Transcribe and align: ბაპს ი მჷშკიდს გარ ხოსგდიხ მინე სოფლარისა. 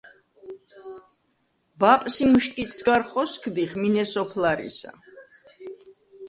ბაპს 1.83 2.15
ი 2.23 2.25
მჷშკიდს 2.31 2.79
გარ 2.87 3.01
ხოსგდიხ 3.09 3.71
მინე 3.81 4.03
სოფლარისა. 4.13 4.91